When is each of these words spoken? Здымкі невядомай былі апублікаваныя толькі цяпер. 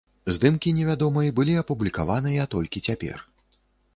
Здымкі 0.35 0.71
невядомай 0.77 1.29
былі 1.39 1.53
апублікаваныя 1.63 2.47
толькі 2.53 2.83
цяпер. 2.91 3.23